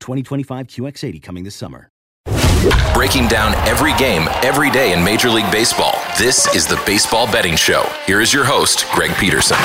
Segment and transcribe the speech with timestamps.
[0.00, 1.90] 2025 QX80 coming this summer.
[2.92, 5.94] Breaking down every game, every day in Major League Baseball.
[6.18, 7.88] This is the Baseball Betting Show.
[8.06, 9.56] Here is your host, Greg Peterson.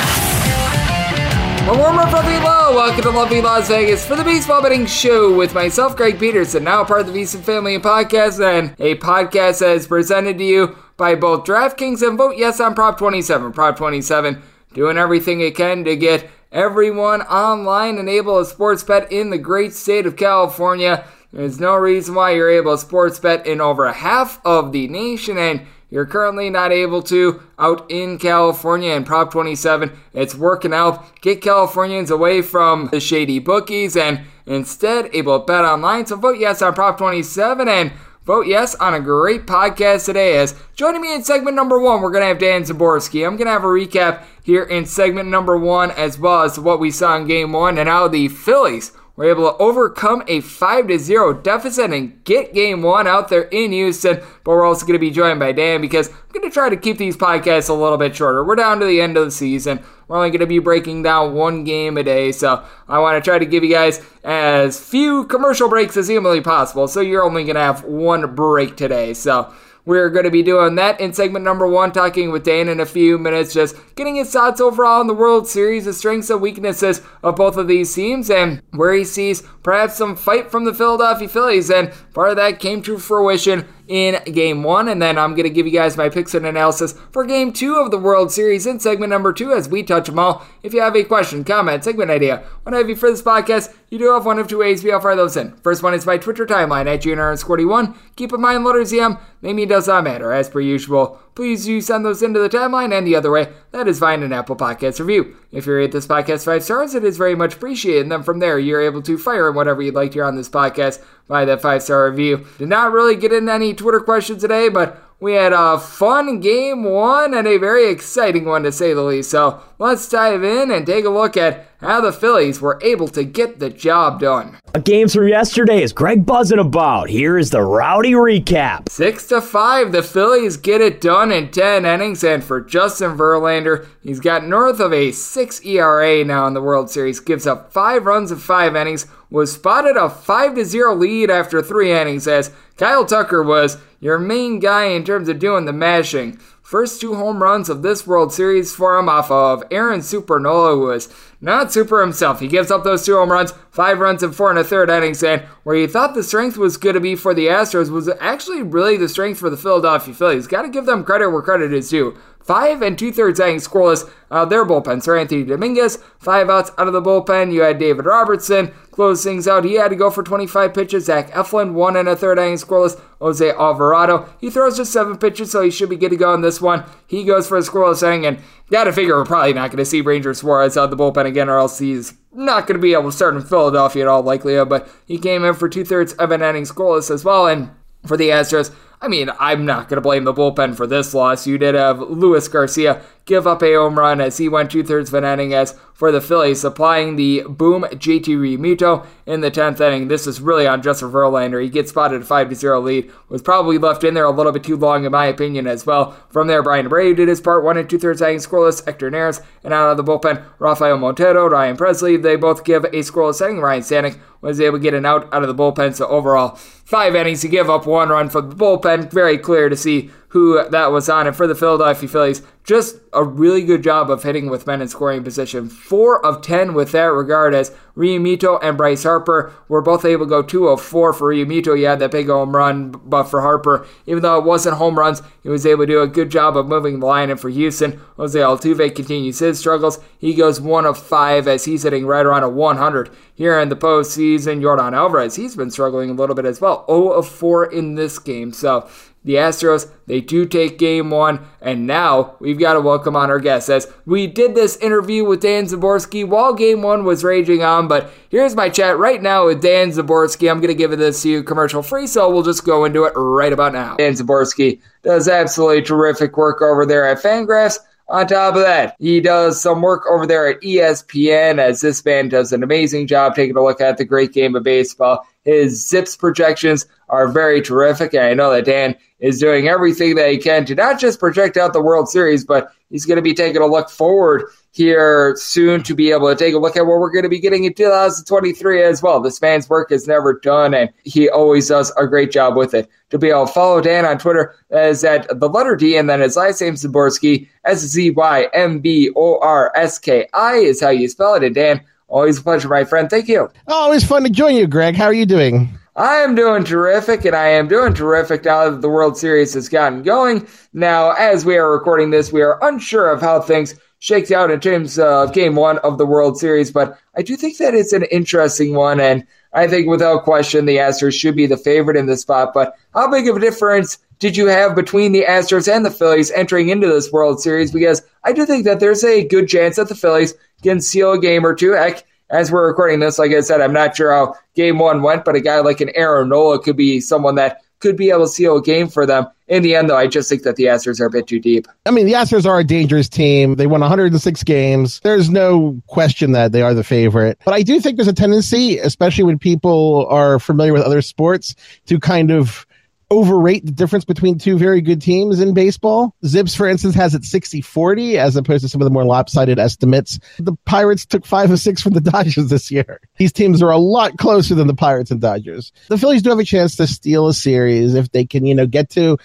[1.66, 2.74] A warm up from low.
[2.74, 6.84] Welcome to lovely Las Vegas for the Baseball Betting Show with myself, Greg Peterson, now
[6.84, 10.76] part of the VSiN Family and Podcast, and a podcast that is presented to you
[10.96, 13.52] by both DraftKings and Vote Yes on Prop 27.
[13.52, 14.42] Prop 27
[14.74, 19.38] doing everything it can to get everyone online and able to sports bet in the
[19.38, 21.04] great state of California.
[21.32, 25.36] There's no reason why you're able to sports bet in over half of the nation,
[25.36, 29.90] and you're currently not able to out in California and Prop 27.
[30.12, 31.20] It's working out.
[31.20, 36.06] Get Californians away from the shady bookies and instead able to bet online.
[36.06, 37.92] So vote yes on Prop 27 and
[38.24, 40.36] vote yes on a great podcast today.
[40.36, 43.26] As joining me in segment number one, we're going to have Dan Szymborski.
[43.26, 46.80] I'm going to have a recap here in segment number one as well as what
[46.80, 50.88] we saw in game one and how the Phillies were able to overcome a 5
[50.88, 54.16] to 0 deficit and get game one out there in Houston.
[54.16, 56.76] But we're also going to be joined by Dan because I'm going to try to
[56.76, 58.44] keep these podcasts a little bit shorter.
[58.44, 59.80] We're down to the end of the season.
[60.08, 63.26] We're only going to be breaking down one game a day, so I want to
[63.26, 66.88] try to give you guys as few commercial breaks as humanly possible.
[66.88, 69.14] So you're only going to have one break today.
[69.14, 69.54] So
[69.86, 72.86] we're going to be doing that in segment number one, talking with Dan in a
[72.86, 77.02] few minutes, just getting his thoughts overall on the World Series, the strengths and weaknesses
[77.22, 81.28] of both of these teams, and where he sees perhaps some fight from the Philadelphia
[81.28, 81.70] Phillies.
[81.70, 84.88] And part of that came to fruition in game one.
[84.88, 87.74] And then I'm going to give you guys my picks and analysis for game two
[87.76, 90.46] of the World Series in segment number two as we touch them all.
[90.62, 93.98] If you have a question, comment, segment idea, what have you for this podcast, you
[93.98, 95.54] do have one of two ways we fire those in.
[95.56, 97.94] First one is my Twitter timeline at GNR41.
[98.16, 100.32] Keep in mind, letters EM, name does not matter.
[100.32, 103.52] As per usual, please do send those into the timeline and the other way.
[103.72, 105.36] That is fine an Apple Podcast review.
[105.50, 108.02] If you rate this podcast five stars, it is very much appreciated.
[108.02, 110.36] And then from there, you're able to fire in whatever you'd like to hear on
[110.36, 112.46] this podcast by that five star review.
[112.58, 116.84] Did not really get into any Twitter questions today, but we had a fun game
[116.84, 119.30] one and a very exciting one to say the least.
[119.30, 123.24] So let's dive in and take a look at how the Phillies were able to
[123.24, 124.58] get the job done.
[124.74, 127.08] A Games from yesterday is Greg buzzing about.
[127.08, 128.90] Here is the rowdy recap.
[128.90, 133.86] Six to five, the Phillies get it done in ten innings, and for Justin Verlander,
[134.02, 137.20] he's got north of a six ERA now in the World Series.
[137.20, 139.06] Gives up five runs in five innings.
[139.34, 144.16] Was spotted a five to zero lead after three innings as Kyle Tucker was your
[144.16, 146.38] main guy in terms of doing the mashing.
[146.62, 150.86] First two home runs of this World Series for him off of Aaron Supernola, who
[150.86, 152.38] was not super himself.
[152.38, 155.22] He gives up those two home runs, five runs in four and a third innings,
[155.24, 158.62] and where you thought the strength was going to be for the Astros was actually
[158.62, 160.46] really the strength for the Philadelphia Phillies.
[160.46, 162.16] Got to give them credit where credit is due.
[162.40, 165.02] Five and two thirds innings scoreless out of their bullpen.
[165.02, 167.52] Seranthony Dominguez, five outs out of the bullpen.
[167.52, 169.64] You had David Robertson, close things out.
[169.64, 171.06] He had to go for 25 pitches.
[171.06, 173.00] Zach Eflin, one and a third inning scoreless.
[173.20, 176.42] Jose Alvarado, he throws just seven pitches, so he should be good to go in
[176.42, 176.84] this one.
[177.06, 178.38] He goes for a scoreless inning, and
[178.70, 181.80] gotta figure we're probably not to see Ranger Suarez out the bullpen again, or else
[181.80, 184.68] he's not to be able to start in Philadelphia at all likelihood.
[184.68, 187.70] But he came in for two thirds of an inning scoreless as well, and
[188.06, 191.46] for the Astros, I mean, I'm not going to blame the bullpen for this loss.
[191.46, 195.10] You did have Luis Garcia give up a home run as he went two thirds
[195.10, 195.54] of an inning.
[195.54, 200.08] As for the Phillies, supplying the boom JT Realmuto in the 10th inning.
[200.08, 201.62] This is really on Justin Verlander.
[201.62, 203.10] He gets spotted a 5 0 lead.
[203.28, 206.16] Was probably left in there a little bit too long, in my opinion, as well.
[206.28, 208.84] From there, Bryan Abreu did his part, one and two thirds inning scoreless.
[208.84, 212.90] Hector Neris, and out of the bullpen, Rafael Montero, Ryan Pressly, They both give a
[212.90, 213.60] scoreless inning.
[213.60, 215.94] Ryne Stanek was able to get an out out of the bullpen.
[215.94, 219.10] So overall, five innings to give up one run from the bullpen.
[219.12, 221.28] Very clear to see who that was on.
[221.28, 224.88] And for the Philadelphia Phillies, just a really good job of hitting with men in
[224.88, 225.68] scoring position.
[225.68, 230.30] Four of ten with that regard as Realmuto and Bryce Harper were both able to
[230.30, 231.76] go two of four for Realmuto.
[231.76, 235.22] He had that big home run, but for Harper, even though it wasn't home runs,
[235.44, 237.30] he was able to do a good job of moving the line.
[237.30, 240.00] And for Houston, Jose Altuve continues his struggles.
[240.18, 243.76] He goes one of five as he's hitting right around a 100 here in the
[243.76, 244.60] postseason.
[244.60, 246.84] Yordan Alvarez, he's been struggling a little bit as well.
[246.88, 248.52] 0 of 4 in this game.
[248.52, 248.88] So
[249.24, 253.40] the Astros, they do take game one, and now we've got to welcome on our
[253.40, 253.70] guest.
[253.70, 258.10] As we did this interview with Dan Szymborski while game one was raging on, but
[258.28, 260.50] here's my chat right now with Dan Szymborski.
[260.50, 263.14] I'm going to give this to you commercial free, so we'll just go into it
[263.16, 263.96] right about now.
[263.96, 267.78] Dan Szymborski does absolutely terrific work over there at Fangraphs.
[268.08, 272.28] On top of that, he does some work over there at ESPN as this man
[272.28, 275.26] does an amazing job taking a look at the great game of baseball.
[275.44, 280.30] His ZiPS projections are very terrific, and I know that Dan is doing everything that
[280.30, 283.34] he can to not just project out the World Series, but he's going to be
[283.34, 286.98] taking a look forward here soon to be able to take a look at what
[286.98, 289.20] we're going to be getting in 2023 as well.
[289.20, 292.88] This man's work is never done, and he always does a great job with it.
[293.10, 296.20] To be able to follow Dan on Twitter is at the letter D and then
[296.20, 300.80] his last name Szymborski, S Z Y M B O R S K I is
[300.80, 301.44] how you spell it.
[301.44, 303.10] And Dan, always a pleasure, my friend.
[303.10, 303.50] Thank you.
[303.68, 304.96] Always fun to join you, Greg.
[304.96, 305.78] How are you doing?
[305.96, 309.68] I am doing terrific, and I am doing terrific now that the World Series has
[309.68, 310.48] gotten going.
[310.72, 314.60] Now, as we are recording this, we are unsure of how things shakes out in
[314.60, 318.04] terms of game one of the World Series, but I do think that it's an
[318.10, 319.24] interesting one, and
[319.54, 322.52] I think without question the Astros should be the favorite in this spot.
[322.52, 326.30] But how big of a difference did you have between the Astros and the Phillies
[326.30, 327.72] entering into this World Series?
[327.72, 331.20] Because I do think that there's a good chance that the Phillies can seal a
[331.20, 331.72] game or two.
[331.72, 335.24] Heck, as we're recording this, like I said, I'm not sure how game one went,
[335.24, 338.28] but a guy like an Aaron Nola could be someone that could be able to
[338.28, 339.26] seal a game for them.
[339.46, 341.66] In the end, though, I just think that the Astros are a bit too deep.
[341.84, 343.56] I mean, the Astros are a dangerous team.
[343.56, 345.00] They won 106 games.
[345.00, 347.38] There's no question that they are the favorite.
[347.44, 351.54] But I do think there's a tendency, especially when people are familiar with other sports,
[351.86, 352.66] to kind of
[353.10, 356.14] overrate the difference between two very good teams in baseball.
[356.24, 359.58] ZiPS, for instance, has it 60 40 as opposed to some of the more lopsided
[359.58, 360.18] estimates.
[360.38, 363.00] The Pirates took five or six from the Dodgers this year.
[363.16, 365.72] These teams are a lot closer than the Pirates and Dodgers.
[365.88, 368.66] The Phillies do have a chance to steal a series if they can, you know,
[368.66, 369.18] get to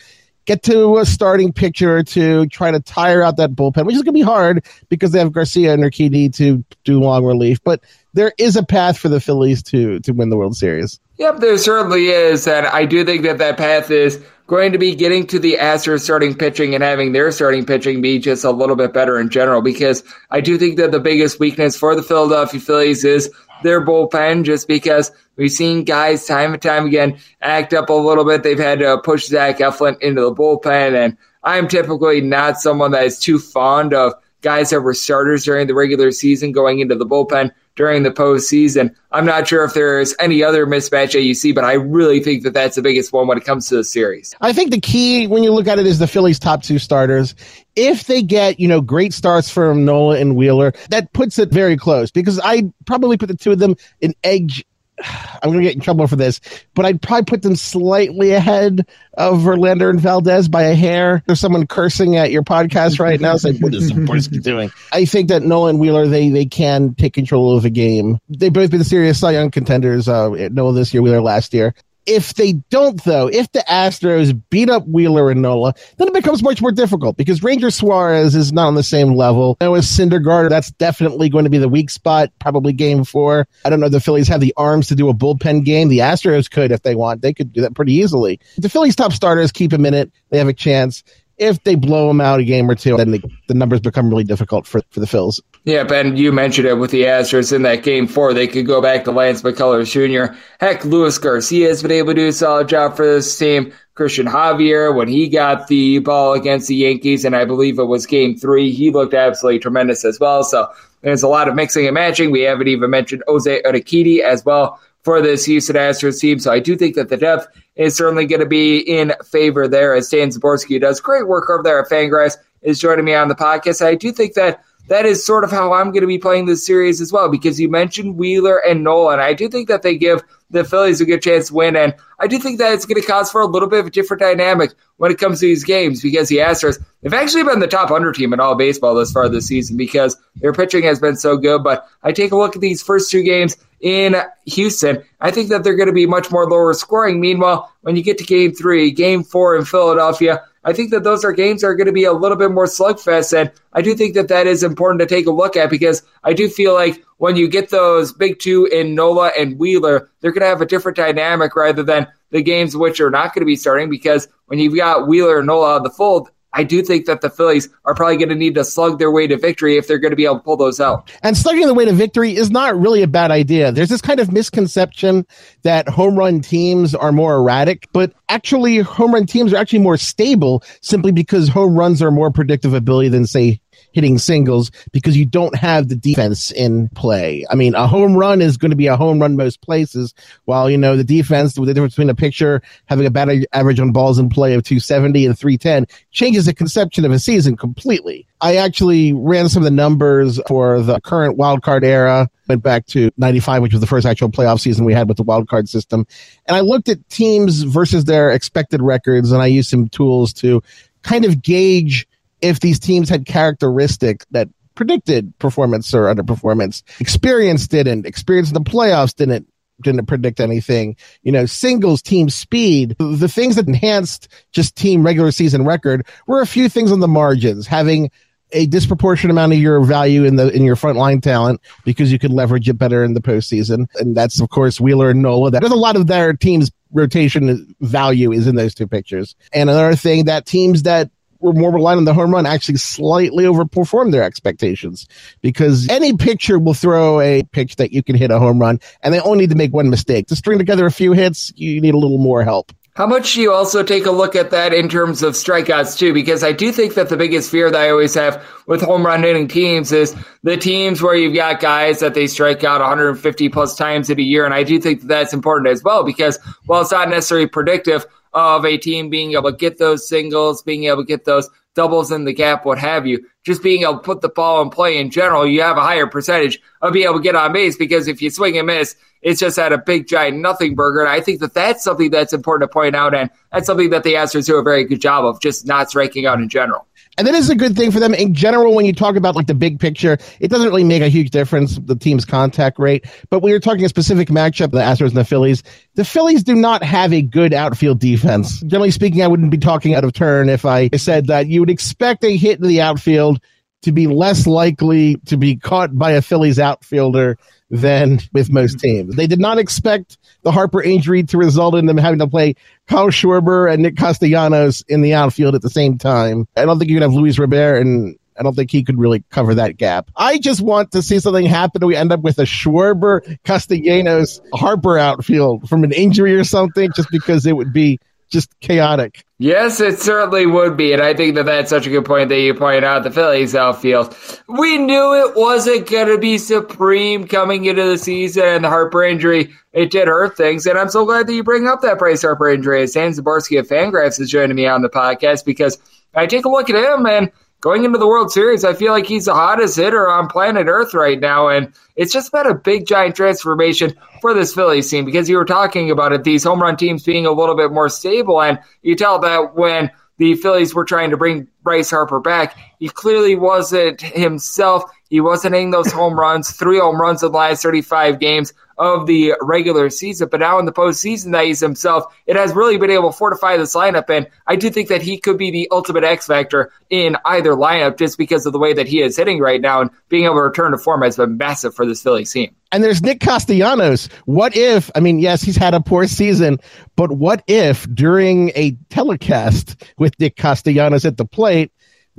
[0.49, 4.15] get to a starting pitcher to try to tire out that bullpen, which is going
[4.15, 7.63] to be hard because they have Garcia and Urquidy to do long relief.
[7.63, 7.81] But
[8.15, 10.99] there is a path for the Phillies to to win the World Series.
[11.19, 14.95] Yep, there certainly is, and I do think that that path is going to be
[14.95, 18.75] getting to the Astros starting pitching and having their starting pitching be just a little
[18.75, 19.61] bit better in general.
[19.61, 23.29] Because I do think that the biggest weakness for the Philadelphia Phillies is
[23.63, 28.25] their bullpen, just because we've seen guys time and time again act up a little
[28.25, 28.43] bit.
[28.43, 33.05] They've had to push Zach Eflin into the bullpen, and I'm typically not someone that
[33.05, 37.05] is too fond of guys that were starters during the regular season going into the
[37.05, 38.93] bullpen during the postseason.
[39.11, 42.43] I'm not sure if there's any other mismatch that you see, but I really think
[42.43, 44.35] that that's the biggest one when it comes to the series.
[44.41, 47.35] I think the key when you look at it is the Phillies' top two starters.
[47.75, 51.77] If they get, you know, great starts from Nola and Wheeler, that puts it very
[51.77, 54.65] close because I probably put the two of them in edge
[55.03, 56.41] I'm going to get in trouble for this,
[56.73, 61.23] but I'd probably put them slightly ahead of Verlander and Valdez by a hair.
[61.25, 64.71] There's someone cursing at your podcast right now saying, what is Szymborski doing?
[64.91, 68.19] I think that Nolan Wheeler, they, they can take control of a game.
[68.29, 71.73] They've both been serious Cy Young contenders, uh, Nola this year, Wheeler last year.
[72.05, 76.41] If they don't, though, if the Astros beat up Wheeler and Nola, then it becomes
[76.41, 79.57] much more difficult because Ranger Suarez is not on the same level.
[79.61, 83.47] Now, with Syndergaard, that's definitely going to be the weak spot, probably game four.
[83.65, 85.89] I don't know if the Phillies have the arms to do a bullpen game.
[85.89, 87.21] The Astros could if they want.
[87.21, 88.39] They could do that pretty easily.
[88.57, 90.11] The Phillies' top starters keep a minute.
[90.29, 91.03] They have a chance
[91.39, 94.25] if they blow them out a game or two, then the, the numbers become really
[94.25, 95.39] difficult for, for the Phils.
[95.69, 98.33] Yeah, Ben, you mentioned it with the Astros in that game four.
[98.33, 100.35] They could go back to Lance McCullers Jr.
[100.59, 103.71] Heck, Luis Garcia has been able to do a solid job for this team.
[103.93, 108.07] Christian Javier, when he got the ball against the Yankees, and I believe it was
[108.07, 110.43] game three, he looked absolutely tremendous as well.
[110.43, 110.67] So
[111.03, 112.31] there's a lot of mixing and matching.
[112.31, 116.39] We haven't even mentioned Jose Urquidy as well for this Houston Astros team.
[116.39, 119.93] So I do think that the depth is certainly going to be in favor there
[119.93, 123.35] as Dan Szymborski does great work over there at Fangraphs is joining me on the
[123.35, 123.85] podcast.
[123.85, 126.65] I do think that that is sort of how I'm going to be playing this
[126.65, 129.17] series as well because you mentioned Wheeler and Nola.
[129.17, 131.75] I do think that they give the Phillies a good chance to win.
[131.75, 133.91] And I do think that it's going to cause for a little bit of a
[133.91, 137.67] different dynamic when it comes to these games because the Astros, they've actually been the
[137.67, 141.15] top under team in all baseball thus far this season because their pitching has been
[141.15, 141.63] so good.
[141.63, 144.15] But I take a look at these first two games in
[144.45, 145.03] Houston.
[145.21, 147.19] I think that they're going to be much more lower scoring.
[147.19, 151.23] Meanwhile, when you get to game three, game four in Philadelphia, I think that those
[151.23, 153.37] are games that are going to be a little bit more slugfest.
[153.37, 156.33] And I do think that that is important to take a look at because I
[156.33, 160.41] do feel like when you get those big two in Nola and Wheeler, they're going
[160.41, 163.55] to have a different dynamic rather than the games which are not going to be
[163.55, 167.21] starting because when you've got Wheeler and Nola on the fold, I do think that
[167.21, 169.99] the Phillies are probably going to need to slug their way to victory if they're
[169.99, 171.11] going to be able to pull those out.
[171.21, 173.71] And slugging the way to victory is not really a bad idea.
[173.71, 175.27] There's this kind of misconception
[175.61, 179.97] that home run teams are more erratic, but actually home run teams are actually more
[179.97, 183.59] stable simply because home runs are more predictive ability than say
[183.91, 187.45] hitting singles because you don't have the defense in play.
[187.49, 190.13] I mean, a home run is going to be a home run most places,
[190.45, 193.91] while, you know, the defense, the difference between a pitcher having a batting average on
[193.91, 198.27] balls in play of 270 and 310 changes the conception of a season completely.
[198.41, 202.85] I actually ran some of the numbers for the current wild card era, went back
[202.87, 205.67] to 95, which was the first actual playoff season we had with the wild card
[205.67, 206.07] system.
[206.45, 210.63] And I looked at teams versus their expected records and I used some tools to
[211.01, 212.07] kind of gauge
[212.41, 216.83] if these teams had characteristics that predicted performance or underperformance.
[217.01, 218.05] Experience didn't.
[218.05, 219.47] Experience in the playoffs didn't
[219.81, 220.95] didn't predict anything.
[221.21, 226.41] You know, singles, team speed, the things that enhanced just team regular season record were
[226.41, 228.11] a few things on the margins, having
[228.51, 232.31] a disproportionate amount of your value in the in your frontline talent because you could
[232.31, 233.87] leverage it better in the postseason.
[233.95, 235.51] And that's of course Wheeler and Nola.
[235.51, 239.35] That there's a lot of their teams rotation value is in those two pictures.
[239.53, 243.45] And another thing that teams that were more reliant on the home run actually slightly
[243.45, 245.07] overperformed their expectations
[245.41, 249.13] because any pitcher will throw a pitch that you can hit a home run and
[249.13, 250.27] they only need to make one mistake.
[250.27, 252.71] To string together a few hits, you need a little more help.
[252.99, 256.13] How much do you also take a look at that in terms of strikeouts too?
[256.13, 259.23] Because I do think that the biggest fear that I always have with home run
[259.23, 263.77] hitting teams is the teams where you've got guys that they strike out 150 plus
[263.77, 264.43] times in a year.
[264.43, 268.05] And I do think that that's important as well because while it's not necessarily predictive,
[268.33, 272.11] of a team being able to get those singles, being able to get those doubles
[272.11, 273.25] in the gap, what have you.
[273.45, 276.07] Just being able to put the ball in play in general, you have a higher
[276.07, 279.39] percentage of being able to get on base because if you swing and miss, it's
[279.39, 281.01] just at a big giant nothing burger.
[281.01, 284.03] And I think that that's something that's important to point out, and that's something that
[284.03, 286.85] the Astros do a very good job of, just not striking out in general.
[287.19, 288.73] And that is a good thing for them in general.
[288.73, 291.77] When you talk about like the big picture, it doesn't really make a huge difference
[291.77, 293.05] the team's contact rate.
[293.29, 295.61] But when you're talking a specific matchup, the Astros and the Phillies,
[295.95, 298.61] the Phillies do not have a good outfield defense.
[298.61, 301.69] Generally speaking, I wouldn't be talking out of turn if I said that you would
[301.69, 303.41] expect a hit in the outfield
[303.81, 307.37] to be less likely to be caught by a Phillies outfielder
[307.69, 308.87] than with most mm-hmm.
[308.87, 309.15] teams.
[309.15, 312.55] They did not expect the Harper injury to result in them having to play
[312.87, 316.47] Kyle Schwarber and Nick Castellanos in the outfield at the same time.
[316.57, 319.23] I don't think you can have Luis Robert and I don't think he could really
[319.31, 320.09] cover that gap.
[320.15, 321.85] I just want to see something happen.
[321.85, 327.11] We end up with a Schwarber, Castellanos, Harper outfield from an injury or something, just
[327.11, 329.25] because it would be just chaotic.
[329.39, 330.93] Yes, it certainly would be.
[330.93, 333.55] And I think that that's such a good point that you pointed out the Phillies
[333.55, 334.15] outfield.
[334.47, 339.03] We knew it wasn't going to be supreme coming into the season and the Harper
[339.03, 339.53] injury.
[339.73, 340.65] It did hurt things.
[340.65, 342.83] And I'm so glad that you bring up that Bryce Harper injury.
[342.83, 345.77] As Szymborski of Fangraphs is joining me on the podcast because
[346.13, 349.05] I take a look at him and going into the World Series, I feel like
[349.05, 351.49] he's the hottest hitter on planet Earth right now.
[351.49, 355.45] And it's just been a big, giant transformation for this Phillies team because you were
[355.45, 358.41] talking about it, these home run teams being a little bit more stable.
[358.41, 362.89] And you tell that when the Phillies were trying to bring Bryce Harper back, he
[362.89, 364.83] clearly wasn't himself.
[365.09, 369.07] He wasn't hitting those home runs, three home runs in the last 35 games of
[369.07, 370.29] the regular season.
[370.31, 373.57] But now in the postseason that he's himself, it has really been able to fortify
[373.57, 374.09] this lineup.
[374.09, 377.97] And I do think that he could be the ultimate X factor in either lineup
[377.97, 379.81] just because of the way that he is hitting right now.
[379.81, 382.55] And being able to return to form has been massive for this Phillies team.
[382.71, 384.09] And there's Nick Castellanos.
[384.25, 386.59] What if, I mean, yes, he's had a poor season,
[386.95, 391.58] but what if during a telecast with Nick Castellanos at the plate,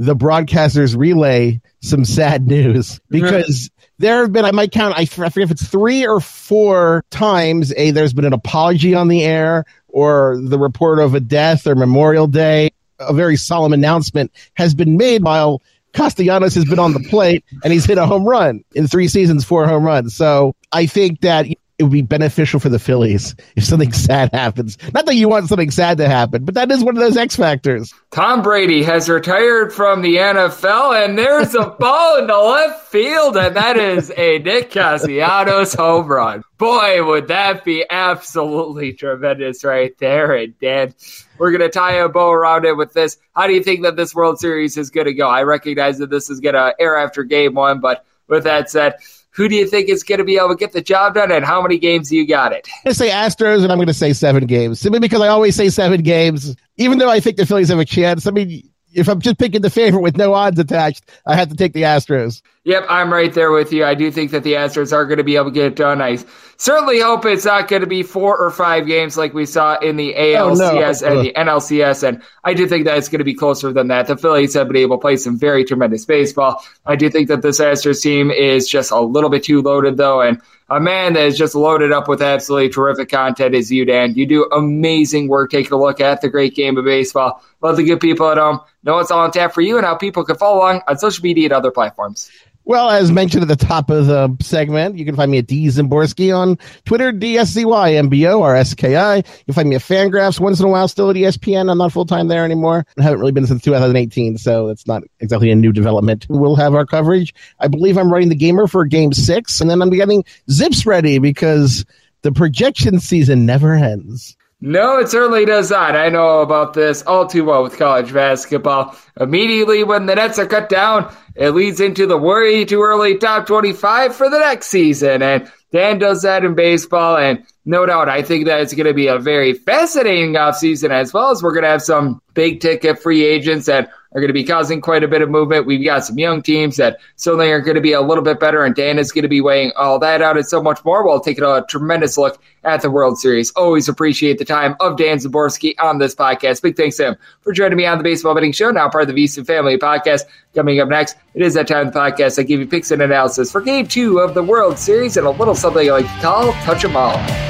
[0.01, 5.37] the broadcasters relay some sad news because there have been, I might count, I forget
[5.37, 10.41] if it's three or four times a there's been an apology on the air or
[10.43, 12.71] the report of a death or Memorial Day.
[12.99, 15.61] A very solemn announcement has been made while
[15.93, 19.45] Castellanos has been on the plate and he's hit a home run in three seasons,
[19.45, 20.15] four home runs.
[20.15, 21.47] So I think that
[21.81, 24.77] it would be beneficial for the Phillies if something sad happens.
[24.93, 27.37] Not that you want something sad to happen, but that is one of those X
[27.37, 27.95] factors.
[28.11, 33.37] Tom Brady has retired from the NFL, and there's a ball in the left field,
[33.39, 36.43] and that is a Nick Castellanos home run.
[36.59, 40.35] Boy, would that be absolutely tremendous right there.
[40.35, 40.95] And Dan,
[41.39, 43.17] we're going to tie a bow around it with this.
[43.35, 45.27] How do you think that this World Series is going to go?
[45.27, 48.97] I recognize that this is going to air after game one, but with that said,
[49.33, 51.45] who do you think is going to be able to get the job done, and
[51.45, 52.69] how many games do you got it?
[52.87, 54.81] To say Astros, and I'm going to say seven games.
[54.81, 57.85] Simply because I always say seven games, even though I think the Phillies have a
[57.85, 58.27] chance.
[58.27, 61.57] I mean, if I'm just picking the favorite with no odds attached, I have to
[61.57, 62.43] take the Astros.
[62.71, 63.85] Yep, I'm right there with you.
[63.85, 66.01] I do think that the Astros are going to be able to get it done.
[66.01, 66.19] I
[66.57, 69.97] certainly hope it's not going to be four or five games like we saw in
[69.97, 71.19] the ALCS oh, no.
[71.19, 72.07] and the NLCS.
[72.07, 74.07] And I do think that it's going to be closer than that.
[74.07, 76.63] The Phillies have been able to play some very tremendous baseball.
[76.87, 80.21] I do think that this Astros team is just a little bit too loaded, though.
[80.21, 84.15] And a man that is just loaded up with absolutely terrific content is you, Dan.
[84.15, 87.43] You do amazing work taking a look at the great game of baseball.
[87.63, 88.61] Love the good people at home.
[88.85, 91.25] Know what's all on tap for you and how people can follow along on social
[91.25, 92.31] media and other platforms.
[92.65, 95.67] Well, as mentioned at the top of the segment, you can find me at D
[95.67, 99.17] Szymborski on Twitter, D-S-C-Y-M-B-O-R-S-K-I.
[99.17, 101.71] You can find me at Fangraphs once in a while, still at ESPN.
[101.71, 102.85] I'm not full time there anymore.
[102.99, 106.27] I haven't really been since 2018, so it's not exactly a new development.
[106.29, 107.35] We'll have our coverage.
[107.59, 111.19] I believe I'm writing the gamer for game six, and then I'm getting ZiPS ready
[111.19, 111.85] because
[112.23, 114.37] the projection season never ends.
[114.63, 115.97] No, it certainly does not.
[115.97, 118.95] I know about this all too well with college basketball.
[119.19, 123.47] Immediately when the nets are cut down, it leads into the worry too early top
[123.47, 125.23] 25 for the next season.
[125.23, 127.17] And Dan does that in baseball.
[127.17, 131.15] And no doubt, I think that it's going to be a very fascinating offseason as
[131.15, 134.35] well as we're going to have some big ticket free agents that are going to
[134.35, 135.67] be causing quite a bit of movement.
[135.67, 138.65] We've got some young teams that certainly are going to be a little bit better,
[138.65, 141.21] and Dan is going to be weighing all that out and so much more while
[141.21, 143.51] taking a tremendous look at the World Series.
[143.53, 146.63] Always appreciate the time of Dan Szymborski on this podcast.
[146.63, 149.15] Big thanks to him for joining me on the Baseball Betting Show, now part of
[149.15, 150.23] the VSiN Family Podcast.
[150.55, 153.01] Coming up next, it is that time of the podcast I give you picks and
[153.01, 156.21] analysis for Game 2 of the World Series and a little something I like to
[156.21, 157.50] call Touch 'em All.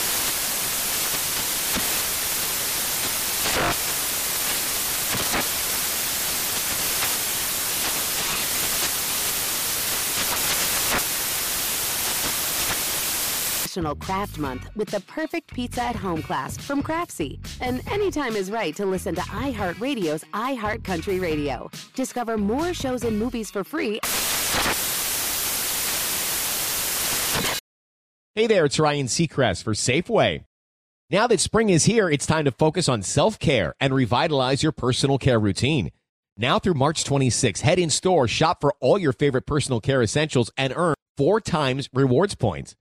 [13.71, 17.39] National Craft Month with the perfect pizza at home class from Craftsy.
[17.61, 21.71] And anytime is right to listen to iHeartRadio's iHeart Country Radio.
[21.95, 24.01] Discover more shows and movies for free.
[28.35, 30.43] Hey there, it's Ryan Seacrest for Safeway.
[31.09, 34.73] Now that spring is here, it's time to focus on self care and revitalize your
[34.73, 35.91] personal care routine.
[36.35, 40.51] Now through March 26, head in store, shop for all your favorite personal care essentials,
[40.57, 42.75] and earn four times rewards points.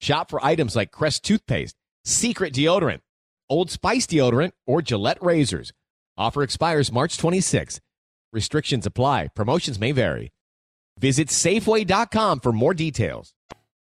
[0.00, 3.00] Shop for items like Crest toothpaste, Secret deodorant,
[3.48, 5.72] Old Spice deodorant, or Gillette razors.
[6.16, 7.80] Offer expires March 26.
[8.32, 9.28] Restrictions apply.
[9.34, 10.32] Promotions may vary.
[10.98, 13.32] Visit Safeway.com for more details.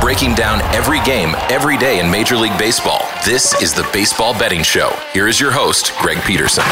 [0.00, 3.02] Breaking down every game, every day in Major League Baseball.
[3.26, 4.96] This is the Baseball Betting Show.
[5.12, 6.64] Here is your host, Greg Peterson.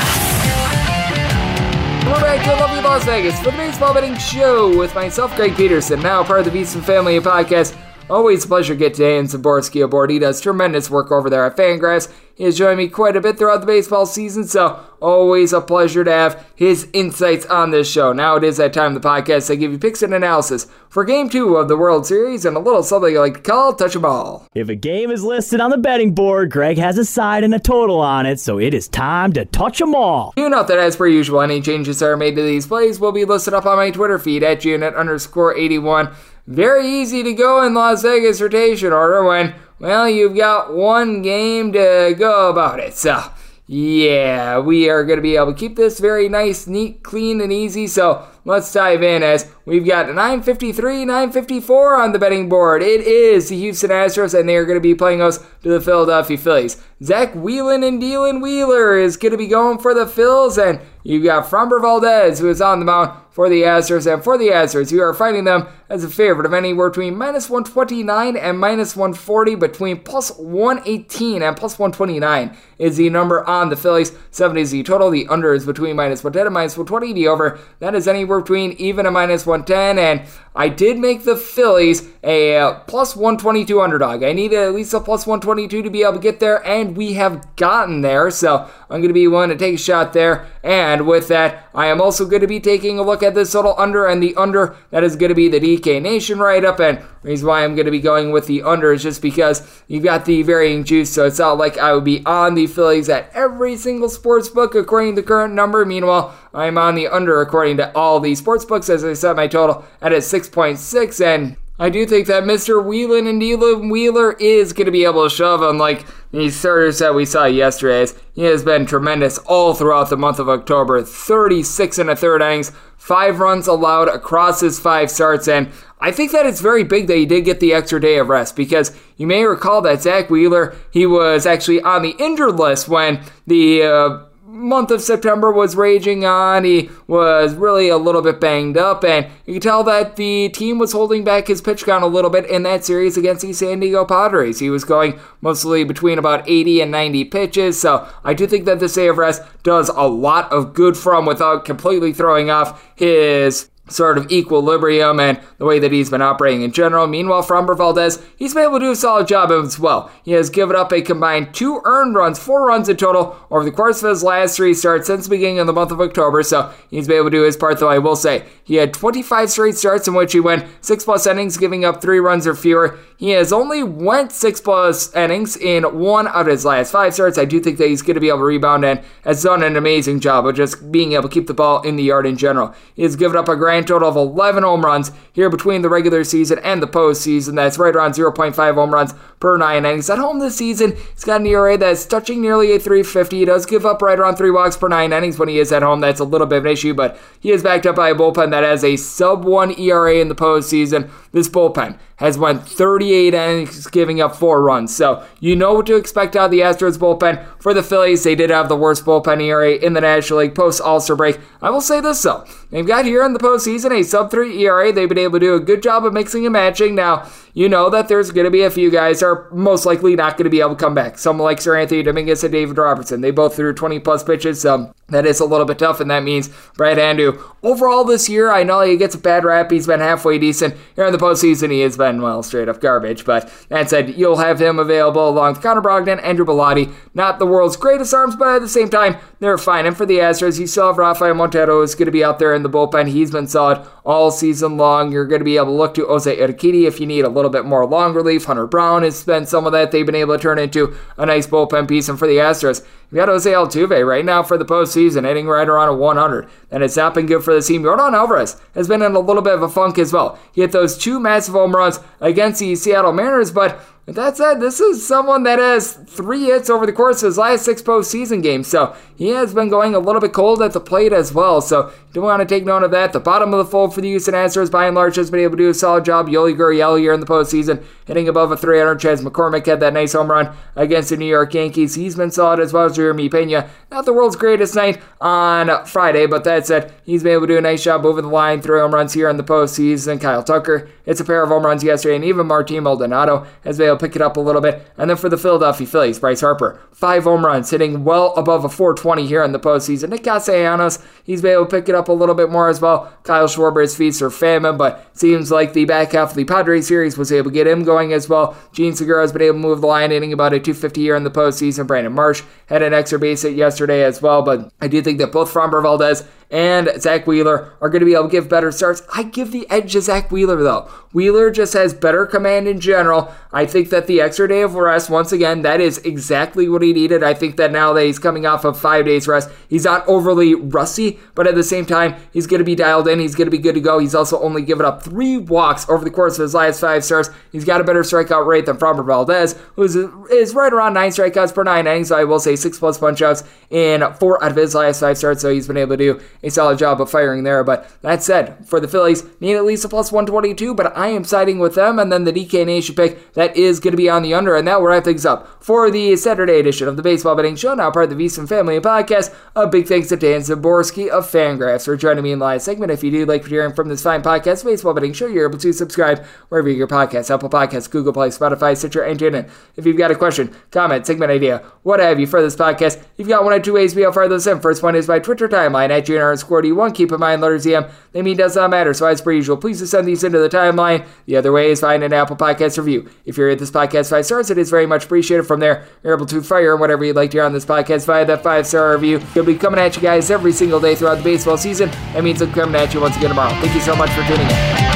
[2.07, 6.01] We're back to lovely Las Vegas for the Baseball Betting Show with myself, Greg Peterson,
[6.01, 7.77] now part of the VSiN Family Podcast.
[8.09, 10.11] Always a pleasure to get today Dan Szymborski aboard.
[10.11, 12.13] He does tremendous work over there at Fangraphs.
[12.37, 16.05] He has joined me quite a bit throughout the baseball season, so always a pleasure
[16.05, 18.13] to have his insights on this show.
[18.13, 21.05] Now it is that time of the podcast I give you picks and analysis for
[21.05, 23.97] Game 2 of the World Series and a little something I like to call Touch
[23.97, 24.47] 'em All.
[24.55, 27.59] If a game is listed on the betting board, Greg has a side and a
[27.59, 30.33] total on it, so it is time to touch 'em all.
[30.37, 33.13] You note that as per usual, any changes that are made to these plays will
[33.13, 36.11] be listed up on my Twitter feed at unit underscore 81.
[36.47, 41.73] Very easy to go in Las Vegas rotation order when, well, you've got one game
[41.73, 42.95] to go about it.
[42.95, 43.21] So,
[43.67, 47.53] yeah, we are going to be able to keep this very nice, neat, clean, and
[47.53, 47.89] easy.
[47.89, 52.81] So, let's dive in as we've got 953, 954 on the betting board.
[52.81, 55.81] It is the Houston Astros, and they are going to be playing us to the
[55.81, 56.81] Philadelphia Phillies.
[57.03, 61.25] Zach Whelan and Dylan Wheeler is going to be going for the Phils, and you've
[61.25, 64.11] got Framber Valdez, who is on the mound for the Astros.
[64.11, 67.51] And for the Astros, you are finding them as a favorite of anywhere between minus
[67.51, 73.77] 129 and minus 140, between plus 118 and plus 129 is the number on the
[73.77, 74.13] Phillies.
[74.31, 75.11] 70 is the total.
[75.11, 77.13] The under is between minus 110 and minus 120.
[77.13, 79.99] The over, that is anywhere between even and minus 110.
[79.99, 84.23] And I did make the Phillies a uh, plus 122 underdog.
[84.23, 87.13] I needed at least a plus 122 to be able to get there, and we
[87.13, 88.31] have gotten there.
[88.31, 90.47] So I'm going to be willing to take a shot there.
[90.63, 93.75] And with that, I am also going to be taking a look at this total
[93.77, 96.81] under, and the under that is going to be the DK Nation write up.
[96.81, 100.05] And reason why I'm going to be going with the under is just because you've
[100.05, 101.13] got the varying juice.
[101.13, 104.75] So it's not like I would be on the Phillies at every single sports book
[104.75, 105.85] according to the current number.
[105.85, 109.47] Meanwhile, I'm on the under according to all the sports books as I set my
[109.47, 111.25] total at a 6.6.
[111.25, 112.83] And I do think that Mr.
[112.83, 117.15] Whelan and Dylan Wheeler is going to be able to shove unlike the starters that
[117.15, 118.11] we saw yesterday.
[118.35, 121.03] He has been tremendous all throughout the month of October.
[121.03, 126.33] 36 and a third innings, five runs allowed across his five starts, and I think
[126.33, 129.27] that it's very big that he did get the extra day of rest because you
[129.27, 134.19] may recall that Zack Wheeler, he was actually on the injured list when the uh,
[134.57, 136.65] month of September was raging on.
[136.65, 140.79] He was really a little bit banged up, and you can tell that the team
[140.79, 143.81] was holding back his pitch count a little bit in that series against the San
[143.81, 144.59] Diego Padres.
[144.59, 148.81] He was going mostly between about 80 and 90 pitches, so I do think that
[148.81, 152.83] the day of rest does a lot of good for him without completely throwing off
[152.97, 157.07] his sort of equilibrium and the way that he's been operating in general.
[157.07, 160.11] Meanwhile, Framber Valdez, he's been able to do a solid job as well.
[160.25, 163.71] He has given up a combined two earned runs, four runs in total over the
[163.71, 166.43] course of his last three starts since the beginning of the month of October.
[166.43, 169.51] So he's been able to do his part, though I will say he had 25
[169.51, 172.99] straight starts in which he went six plus innings, giving up three runs or fewer.
[173.19, 177.39] He has only went six plus innings in one out of his last five starts.
[177.39, 179.77] I do think that he's going to be able to rebound and has done an
[179.77, 182.75] amazing job of just being able to keep the ball in the yard in general.
[182.95, 185.89] He has given up a grand grand total of 11 home runs here between the
[185.89, 187.57] regular season and the postseason.
[187.57, 190.09] That's right around 0.5 home runs per nine innings.
[190.09, 193.39] At home this season, he's got an ERA that's touching nearly a 350.
[193.39, 195.83] He does give up right around three walks per nine innings when he is at
[195.83, 196.01] home.
[196.01, 198.51] That's a little bit of an issue, but he is backed up by a bullpen
[198.51, 201.11] that has a sub one ERA in the postseason.
[201.33, 204.95] This bullpen has went 38 innings, giving up four runs.
[204.95, 207.45] So you know what to expect out of the Astros bullpen.
[207.61, 210.81] For the Phillies, they did have the worst bullpen ERA in the National League post
[210.81, 211.39] All Star break.
[211.61, 214.93] I will say this though, they've got here in the postseason a sub three ERA.
[214.93, 216.95] They've been able to do a good job of mixing and matching.
[216.95, 220.37] Now you know that there's going to be a few guys are most likely not
[220.37, 221.17] going to be able to come back.
[221.17, 223.23] Someone like Seranthony Dominguez and David Robertson.
[223.23, 226.23] They both threw 20 plus pitches, so that is a little bit tough, and that
[226.23, 227.43] means Brad Andrew.
[227.63, 229.71] Overall this year, I know he gets a bad rap.
[229.71, 230.75] He's been halfway decent.
[230.97, 233.25] Here in the postseason, he has been, well, straight up garbage.
[233.25, 236.93] But that said, you'll have him available along with Connor Brogdon, Andrew Bellatti.
[237.15, 239.87] Not the world's greatest arms, but at the same time, they're fine.
[239.87, 242.55] And for the Astros, you still have Rafael Montero who's going to be out there
[242.55, 243.09] in the bullpen.
[243.09, 245.11] He's been solid all season long.
[245.11, 247.51] You're going to be able to look to Jose Urquidy if you need a little
[247.51, 248.45] bit more long relief.
[248.45, 251.47] Hunter Brown has been some of that they've been able to turn into a nice
[251.49, 252.09] bullpen piece.
[252.09, 255.69] And for the Astros, you got Jose Altuve right now for the postseason, hitting right
[255.69, 256.49] around a 100.
[256.71, 257.83] And it's not been good for the team.
[257.83, 260.39] Yordan Alvarez has been in a little bit of a funk as well.
[260.53, 263.81] He hit those two massive home runs against the Seattle Mariners, but
[264.15, 267.65] that said, this is someone that has three hits over the course of his last
[267.65, 271.13] six postseason games, so he has been going a little bit cold at the plate
[271.13, 271.61] as well.
[271.61, 273.13] So do want to take note of that.
[273.13, 275.59] The bottom of the fold for the Houston Astros, by and large, has been able
[275.59, 276.29] to do a solid job.
[276.29, 278.99] Yuli Gurriel here in the postseason, hitting above a 300.
[278.99, 281.95] Chas McCormick had that nice home run against the New York Yankees.
[281.95, 283.69] He's been solid as well as Jeremy Pena.
[283.91, 287.59] Not the world's greatest night on Friday, but that said, he's been able to do
[287.59, 290.19] a nice job moving the line, three home runs here in the postseason.
[290.19, 293.89] Kyle Tucker, it's a pair of home runs yesterday, and even Martin Maldonado has been
[293.89, 294.87] able to pick it up a little bit.
[294.97, 298.69] And then for the Philadelphia Phillies, Bryce Harper, five home runs, hitting well above a
[298.69, 300.11] 420 here in the postseason.
[300.11, 303.13] Nick Castellanos, he's been able to pick it up a little bit more as well.
[303.23, 307.19] Kyle Schwarber's feast or famine, but seems like the back half of the Padres series
[307.19, 308.57] was able to get him going as well.
[308.73, 311.25] Jean Segura has been able to move the line, hitting about a 250 here in
[311.25, 311.87] the postseason.
[311.87, 315.33] Brandon Marsh had an extra base hit yesterday as well, but I do think that
[315.33, 319.03] both Framber Valdez and Zack Wheeler are going to be able to give better starts.
[319.15, 320.91] I give the edge to Zack Wheeler, though.
[321.13, 323.35] Wheeler just has better command in general.
[323.53, 326.93] I think that the extra day of rest, once again, that is exactly what he
[326.93, 327.23] needed.
[327.23, 330.55] I think that now that he's coming off of five days rest, he's not overly
[330.55, 333.19] rusty, but at the same time, he's going to be dialed in.
[333.19, 333.99] He's going to be good to go.
[333.99, 337.31] He's also only given up three walks over the course of his last five starts.
[337.51, 339.85] He's got a better strikeout rate than Framber Valdez, who
[340.31, 342.09] is, right around nine strikeouts per nine innings.
[342.09, 345.17] So I will say six plus punch outs in four out of his last five
[345.17, 345.41] starts.
[345.41, 347.65] So he's been able to do a solid job of firing there.
[347.65, 351.25] But that said, for the Phillies, need at least a plus 122, but I am
[351.25, 351.99] siding with them.
[351.99, 354.57] And then the DK Nation pick, that is going to be on the under.
[354.57, 357.75] And that will wrap things up for the Saturday edition of the Baseball Betting Show,
[357.75, 359.35] now part of the VSiN Family Podcast.
[359.55, 362.93] A big thanks to Dan Szymborski of Fangraphs for joining me in the live segment.
[362.93, 365.73] If you do like hearing from this fine podcast, Baseball Betting Show, you're able to
[365.73, 369.51] subscribe wherever you get your podcasts, Apple Podcasts, Google Play, Spotify, Stitcher, and TuneIn.
[369.77, 373.29] If you've got a question, comment, segment idea, what have you for this podcast, you've
[373.29, 374.61] got one of two ways to fire those in.
[374.61, 376.95] First one is by Twitter timeline at junior underscore D1.
[376.95, 378.93] Keep in mind, letters EM, they mean does not matter.
[378.95, 381.07] So as per usual, please just send these into the timeline.
[381.27, 383.09] The other way is find an Apple Podcast review.
[383.25, 385.45] If you're at this podcast five stars, it is very much appreciated.
[385.45, 388.25] From there, you're able to fire whatever you'd like to hear on this podcast via
[388.27, 389.21] that five star review.
[389.35, 391.91] You'll be coming at you guys every single day throughout the baseball season.
[392.13, 393.55] That means I'm coming at you once again tomorrow.
[393.61, 394.96] Thank you so much for tuning in.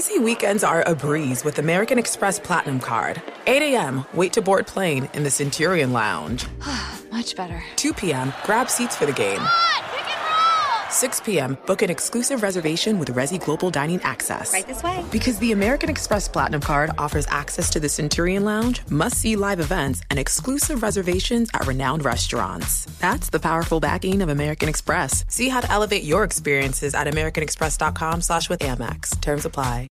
[0.00, 3.20] Busy weekends are a breeze with American Express Platinum Card.
[3.46, 6.46] 8 a.m., wait to board plane in the Centurion Lounge.
[7.12, 7.62] Much better.
[7.76, 9.42] 2 p.m., grab seats for the game.
[10.88, 14.54] 6 p.m., book an exclusive reservation with Resy Global Dining Access.
[14.54, 15.04] Right this way.
[15.12, 19.60] Because the American Express Platinum Card offers access to the Centurion Lounge, must see live
[19.60, 22.86] events, and exclusive reservations at renowned restaurants.
[23.00, 25.26] That's the powerful backing of American Express.
[25.28, 29.20] See how to elevate your experiences at AmericanExpress.com slash with Amex.
[29.20, 29.88] Terms apply.